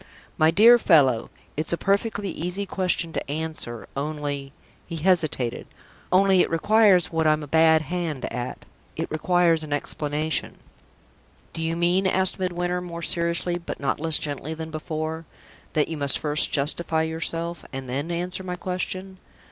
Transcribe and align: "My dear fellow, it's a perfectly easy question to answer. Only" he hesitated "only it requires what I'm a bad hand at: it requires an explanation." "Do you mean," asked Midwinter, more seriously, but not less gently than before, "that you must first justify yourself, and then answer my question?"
"My 0.35 0.49
dear 0.49 0.79
fellow, 0.79 1.29
it's 1.55 1.71
a 1.71 1.77
perfectly 1.77 2.31
easy 2.31 2.65
question 2.65 3.13
to 3.13 3.29
answer. 3.31 3.85
Only" 3.95 4.51
he 4.87 4.95
hesitated 4.95 5.67
"only 6.11 6.41
it 6.41 6.49
requires 6.49 7.11
what 7.11 7.27
I'm 7.27 7.43
a 7.43 7.47
bad 7.47 7.83
hand 7.83 8.25
at: 8.33 8.65
it 8.95 9.11
requires 9.11 9.63
an 9.63 9.71
explanation." 9.73 10.57
"Do 11.53 11.61
you 11.61 11.75
mean," 11.75 12.07
asked 12.07 12.39
Midwinter, 12.39 12.81
more 12.81 13.03
seriously, 13.03 13.59
but 13.59 13.79
not 13.79 13.99
less 13.99 14.17
gently 14.17 14.55
than 14.55 14.71
before, 14.71 15.25
"that 15.73 15.87
you 15.87 15.97
must 15.97 16.17
first 16.17 16.51
justify 16.51 17.03
yourself, 17.03 17.63
and 17.71 17.87
then 17.87 18.09
answer 18.09 18.41
my 18.43 18.55
question?" 18.55 19.19